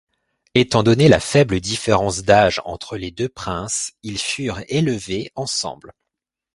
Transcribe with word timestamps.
Étant 0.55 0.81
donné 0.81 1.07
la 1.09 1.19
faible 1.19 1.59
différence 1.59 2.23
d'âge 2.23 2.59
entre 2.65 2.97
les 2.97 3.11
deux 3.11 3.29
princes, 3.29 3.91
ils 4.01 4.17
furent 4.17 4.61
élevés 4.67 5.31
ensemble. 5.35 5.93